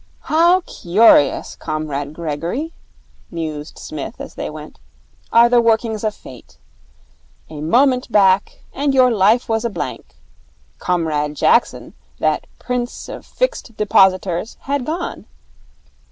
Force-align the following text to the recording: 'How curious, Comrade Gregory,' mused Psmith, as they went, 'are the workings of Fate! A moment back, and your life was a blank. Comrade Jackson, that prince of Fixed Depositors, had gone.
'How 0.21 0.61
curious, 0.61 1.55
Comrade 1.55 2.15
Gregory,' 2.15 2.73
mused 3.29 3.77
Psmith, 3.77 4.15
as 4.19 4.33
they 4.33 4.49
went, 4.49 4.79
'are 5.31 5.47
the 5.47 5.61
workings 5.61 6.03
of 6.03 6.15
Fate! 6.15 6.57
A 7.51 7.61
moment 7.61 8.11
back, 8.11 8.63
and 8.73 8.95
your 8.95 9.11
life 9.11 9.47
was 9.47 9.63
a 9.63 9.69
blank. 9.69 10.15
Comrade 10.79 11.35
Jackson, 11.35 11.93
that 12.17 12.47
prince 12.57 13.09
of 13.09 13.27
Fixed 13.27 13.77
Depositors, 13.77 14.57
had 14.61 14.87
gone. 14.87 15.25